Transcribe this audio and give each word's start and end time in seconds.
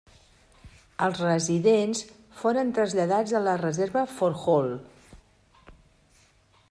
Els 1.07 1.19
residents 1.25 2.01
foren 2.39 2.71
traslladats 2.79 3.35
a 3.41 3.43
la 3.49 3.55
reserva 3.61 4.07
Fort 4.15 4.41
Hall. 4.43 4.75